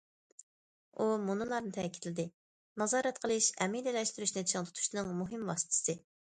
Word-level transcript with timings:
ئۇ 0.99 1.05
مۇنۇلارنى 1.25 1.73
تەكىتلىدى: 1.75 2.25
نازارەت 2.83 3.21
قىلىش 3.27 3.53
ئەمەلىيلەشتۈرۈشنى 3.67 4.47
چىڭ 4.55 4.69
تۇتۇشنىڭ 4.73 5.17
مۇھىم 5.23 5.49
ۋاسىتىسى. 5.55 6.01